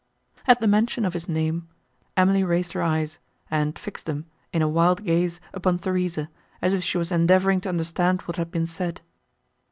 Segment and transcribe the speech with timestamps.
[0.47, 1.67] At the mention of his name,
[2.17, 3.19] Emily raised her eyes,
[3.51, 6.27] and fixed them, in a wild gaze, upon Theresa,
[6.59, 9.01] as if she was endeavouring to understand what had been said.